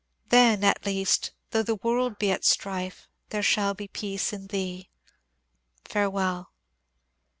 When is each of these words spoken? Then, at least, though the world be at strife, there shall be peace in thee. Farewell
Then, 0.29 0.63
at 0.63 0.83
least, 0.87 1.29
though 1.51 1.61
the 1.61 1.75
world 1.75 2.17
be 2.17 2.31
at 2.31 2.43
strife, 2.43 3.07
there 3.29 3.43
shall 3.43 3.75
be 3.75 3.87
peace 3.87 4.33
in 4.33 4.47
thee. 4.47 4.89
Farewell 5.85 6.53